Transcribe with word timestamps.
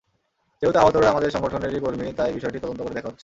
যেহেতু 0.61 0.79
আহতরা 0.79 1.07
আমাদের 1.09 1.29
সংগঠনেরই 1.31 1.79
কর্মী, 1.79 2.05
তাই 2.13 2.31
বিষয়টি 2.33 2.59
তদন্ত 2.59 2.79
করে 2.81 2.93
দেখা 2.93 3.07
হচ্ছে। 3.07 3.19